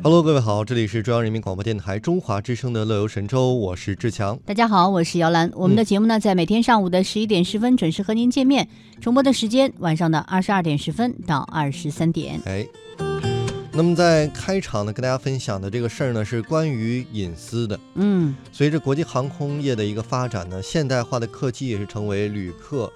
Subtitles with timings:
[0.00, 4.38] Hello，各位好，这里是中央人民广播电台中华之声的乐游神州，我是志强。
[4.46, 5.50] 大家好，我是姚兰。
[5.56, 8.68] 我们的节目呢，在每天上午的十一点十分准时和您见面，
[9.00, 12.40] 重播的时间晚上的二十二点十分到二十三点。
[12.46, 12.64] 哎，
[13.72, 17.78] 那么在开场呢，跟大家分享的这个事儿呢，是关于隐私的。
[17.94, 22.90] 嗯，随着国际航空业的一个发展呢，现代化的客机也是成为旅客，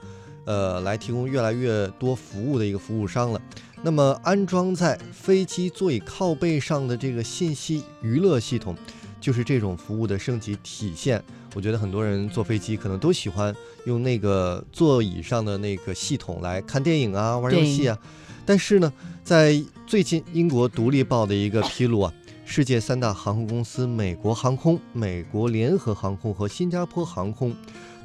[0.44, 3.40] 呃，来提供越来越多服务的一个服务商了。
[3.84, 8.76] 那么，安装在飞机座椅靠背上的这个信息娱乐系统，
[9.20, 11.20] 就是这种服务的升级体现。
[11.56, 13.52] 我觉得很多人坐飞机可能都喜欢
[13.84, 17.98] 用那个座椅上的那个系统来看电影啊、玩游戏啊。
[18.46, 18.92] 但是呢，
[19.24, 22.14] 在最近英国《独立报》的一个披露啊，
[22.44, 27.52] 世界三大航空公司美国航空、美国联合航空和新加坡航空，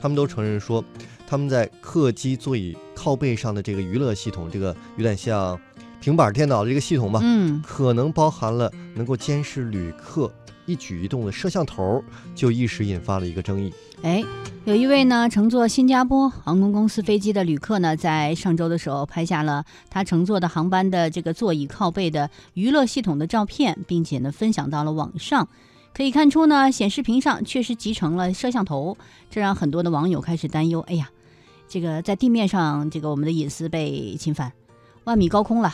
[0.02, 0.84] 他们都承认说，
[1.28, 5.58] 他们在客机座椅靠背上的这个娱乐系统，这个有点像。
[6.00, 10.32] 平板电脑的这个系统吧，嗯，可能包含了能够监视旅客
[10.66, 12.04] 一举一动的摄像头，
[12.36, 13.74] 就一时引发了一个争议。
[14.04, 14.24] 哎，
[14.66, 25.48] 有一位呢乘坐新加坡航空公司飞机的旅客呢，在上周的时候拍下了他乘坐的航班的这个座椅靠背的娱乐系统的照片，并且呢分享到了网上。
[25.94, 28.96] 可以看出呢，显示屏上确实集成了摄像头，
[29.32, 31.10] 这让很多的网友开始担忧：哎呀，
[31.68, 34.54] 这个在地面上，这个我们的隐私被侵犯，
[35.06, 35.74] 万米高空了。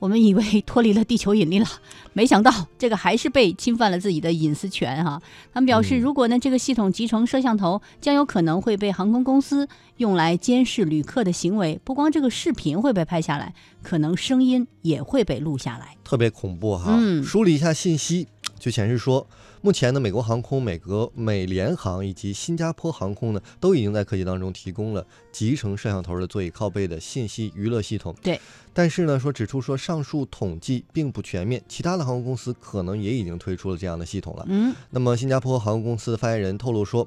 [0.00, 1.66] 我们以为脱离了地球引力了，
[2.12, 5.22] 没想到这个还是被侵犯了自己的隐私权哈。
[5.52, 16.98] 他们表示，如果呢这个系统集成摄像头，将有可能会被航空公司用来监视旅客的行为，不光这个视频会被拍下来，可能声音也会被录下来，特别恐怖哈。
[17.22, 18.26] 梳理一下信息，
[18.60, 19.26] 就显示说。
[19.62, 28.14] 目前呢，美国航空、美国美联航以及新加坡航空呢，都已经在客机当中提供了集成摄像头的座椅靠背的信息娱乐系统。
[28.22, 28.40] 对，
[28.72, 34.46] 但是呢，说指出说上述统计并不全面，其他的航空公司可能也已经推出了这样的系统了。
[34.48, 37.06] 嗯，那么新加坡航空公司的发言人透露说。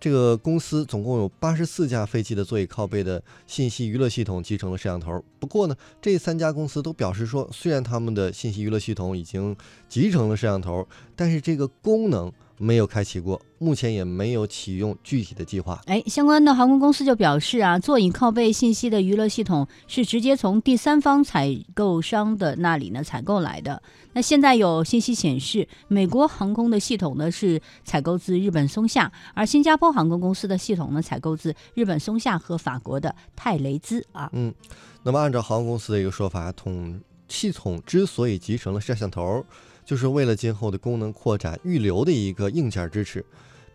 [0.00, 5.22] 这个公司总共有八十四架飞机的座椅靠背的信息娱乐系统集成了摄像头。
[5.38, 9.54] 不过呢，这三家公司都表示说，虽然他们的信息娱乐系统已经
[9.88, 12.32] 集成了摄像头，但是这个功能。
[12.62, 15.80] 没有开启过，目前也没有启用具体的计划。
[15.86, 23.82] 哎，相关的航空公司就表示啊，座椅靠背信息的娱乐系统是直接从第三方采购商的那里呢采购来的。
[24.12, 34.28] 那现在有信息显示，美国航空的系统呢是采购自日本松下，而新加坡航空公司的系统呢采购自日本松下和法国的泰雷兹啊。
[34.34, 34.54] 嗯，
[35.02, 39.42] 那么按照航空公司的一个说法，统系统之所以集成了摄像头。
[39.84, 43.24] 就是为了今后的功能扩展预留的一个硬件支持，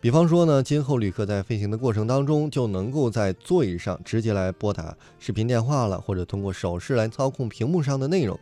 [0.00, 8.38] 比方说呢，今后旅客在飞行的过程当中就能够在座椅上直接来拨打视频电话了，或者通过手势来操控屏幕上的内容。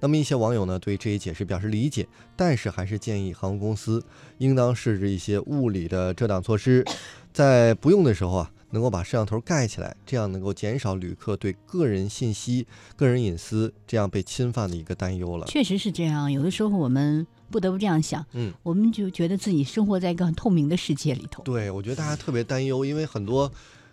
[0.00, 2.06] 那么一些网友呢对这一解释表示理解，
[2.36, 4.02] 但是还是建议航空公司
[4.38, 6.84] 应当设置一些物理的遮挡措施，
[7.32, 8.50] 在不用的时候啊。
[8.70, 15.46] 能够把摄像头盖起来，这样能够减少旅客对个人信息、个人隐私这样被侵犯的一个担忧了。
[15.46, 21.42] 确实是这样，有的时候我们不得不这样想，嗯，我们就觉得自己生活在一个很透明的世界里头。
[21.44, 23.50] 对，我觉得大家特别担忧，因为很多，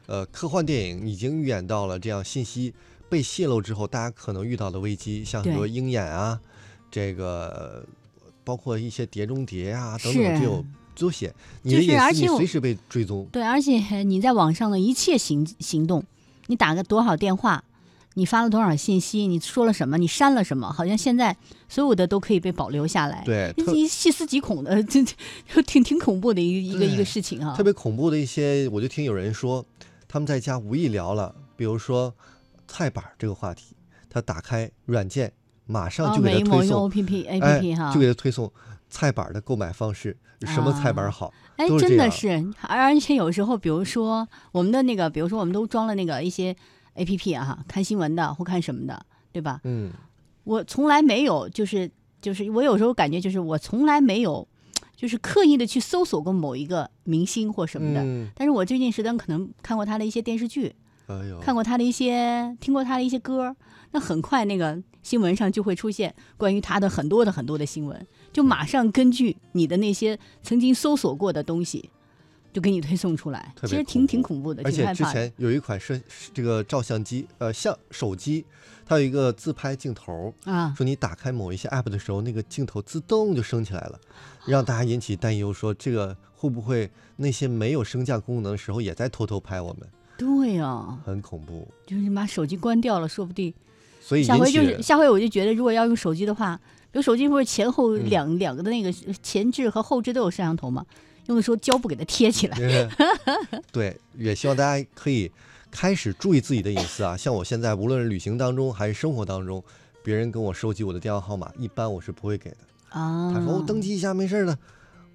[0.08, 2.74] 呃，科幻电影已经预演到了这样信息
[3.10, 6.40] 被泄露之后，大家可能遇到的危机，像很多鹰眼啊，
[6.92, 7.86] 这个
[8.44, 10.66] 包括一些碟中谍啊等等，就有。
[10.98, 11.34] 都写
[11.64, 13.28] 你的隐私，你随时被追踪。
[13.32, 16.04] 对，而且你在网上的一切行行动，
[16.48, 17.64] 你打个多少电话，
[18.16, 21.36] 你发了多少信息，你说了什么，你删了什么，好像现在
[21.68, 23.24] 所有的都可以被保留下来。
[23.26, 27.56] 对，一细思极恐的， 这这挺挺恐怖的一一个一个事情啊。
[27.56, 29.66] 特别恐怖的一些，我就听有人说，
[30.08, 32.14] 他们在家无意聊了，比如说
[32.68, 33.76] 菜板这个话题，
[34.10, 35.34] 他打开软件，
[35.66, 38.52] 马上就给他推送 A P P A P P 哈，就给他推送。
[38.88, 40.16] 菜板的购买方式，
[40.46, 41.34] 什么菜板好？
[41.58, 42.30] 哎，真的是，
[42.62, 46.56] 而且有时候，比如说我们的那个，比如说我们都装了那个一些
[46.94, 49.60] A P P 啊，哈，看新闻的或看什么的，对吧？
[49.64, 49.92] 嗯，
[50.46, 54.48] 我从来没有，就是就是我有时候感觉就是我从来没有，
[54.96, 58.02] 就是刻意的去搜索过某一个明星或什么的。
[58.02, 58.30] 嗯。
[58.36, 60.74] 但是我最近时段可能看过他的一些电视剧，
[61.08, 63.56] 哎呦，看过他的一些，听过他的一些歌，
[63.92, 68.08] 那很快那个新闻上就会出现关于他的很多的很多的新闻。
[68.34, 71.90] 就马上根据你的那些曾经搜索过的东西，
[72.52, 73.54] 就给你推送出来。
[73.62, 76.00] 其实挺挺恐怖的，而且之前有一款摄
[76.34, 78.44] 这个照相机，呃，相手机，
[78.86, 84.00] 它有一个自拍镜头啊，说你打开某一些 app 的时候，那个镜头自动就升起来了，
[84.46, 89.88] 让大家引起担忧，说这个会不会那些没有升降功能的时候也在偷偷拍我们？
[90.18, 91.68] 对呀，很恐怖。
[91.86, 93.54] 就是你把手机关掉了，说不定。
[94.02, 96.60] 所以下回就是下回我就觉得，如果要用手机的话。
[96.94, 98.90] 有手机不是前后嗯两、两个的那个
[99.22, 100.86] 前置和后置都有摄像头吗？
[101.26, 102.58] 用的时候胶布给它贴起来。
[103.70, 105.30] 对，也希望大家可以
[105.70, 107.16] 开始注意自己的隐私啊。
[107.20, 109.62] 像我现在，无论是旅行当中还是生活当中，
[110.06, 112.58] 别人跟我收集我的电话号码，一般我是不会给的。
[112.92, 114.58] 啊，他说我，登记一下，没事儿的，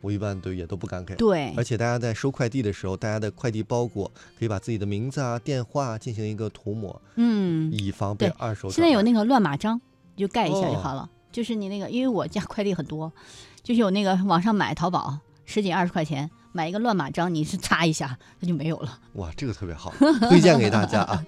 [0.00, 1.14] 我一般都也都不敢给。
[1.16, 8.70] 对而且大家在收快递的时候，大家的快递包裹可以把自己的名字啊、电话啊进行一个涂抹，嗯，以防被二手。
[8.70, 9.80] 现在有那个乱码章，
[10.16, 11.08] 你就盖一下就哦好了。
[11.32, 13.12] 就是你那个，因为我家快递很多，
[13.62, 18.98] 就是有那个网上买淘宝十几二十块钱买一个乱码章，你是擦一下它就没有了。
[19.14, 19.92] 哇，这个特别好，
[20.28, 21.24] 推荐给大家啊。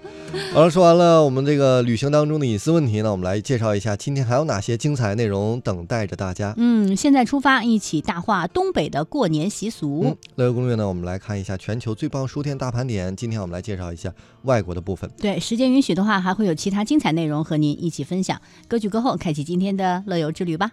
[0.53, 6.55] 好了，说完了我们这个旅行当中的隐私问题呢，我们来介绍一下今天还有哪些精彩内容等待着大家。
[6.57, 10.03] 嗯，现在出发，一起大话东北的过年习俗。
[10.05, 13.15] 嗯，乐游攻略呢，我们来看一下全球最棒书店大盘点。
[13.15, 15.11] 今天我们来介绍一下外国的部分。
[15.19, 18.41] 对，时间允许的话，还会有其他精彩内容和您一起分享。
[18.67, 20.73] 歌曲过后，开启今天的乐游之旅吧。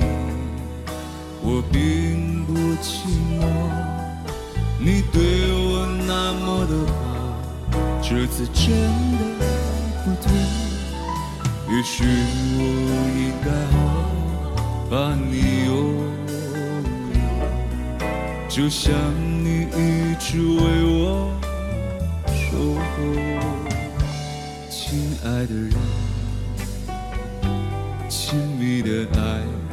[1.43, 2.53] 我并不
[2.83, 3.09] 寂
[3.39, 3.41] 寞，
[4.79, 7.01] 你对我那么的好，
[8.01, 8.63] 这次真
[9.39, 9.41] 的
[10.03, 10.29] 不对。
[11.73, 12.59] 也许我
[13.17, 13.75] 应该好
[14.89, 15.69] 把你拥
[17.15, 17.19] 有，
[18.47, 18.93] 就像
[19.43, 21.31] 你一直为我
[22.27, 22.81] 守候，
[24.69, 24.79] 亲
[25.23, 25.73] 爱的人，
[28.09, 29.70] 亲密的爱。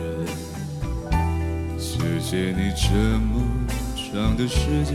[2.30, 3.40] 谢谢你这么
[3.96, 4.94] 长的时间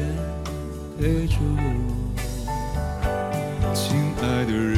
[0.99, 2.53] 陪着我，
[3.73, 4.77] 亲爱的人，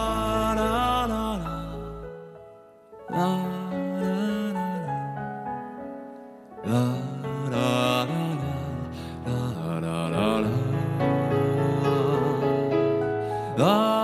[13.57, 14.00] Thy